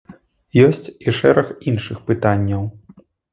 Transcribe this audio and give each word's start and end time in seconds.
Ёсць 0.67 0.87
і 1.07 1.13
шэраг 1.17 1.51
іншых 1.73 2.01
пытанняў. 2.09 2.65